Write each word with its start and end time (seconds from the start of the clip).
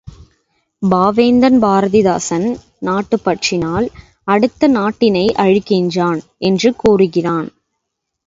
பாவேந்தன் 0.81 1.57
பாரதிதாசன் 1.59 2.47
நாட்டுப்பற்றினால் 2.85 3.87
அடுத்த 4.23 4.67
நாட்டினை 4.67 5.25
அழிக்கின்றான் 5.37 6.21
என்று 6.37 6.75
கூறுகிறான். 6.75 7.49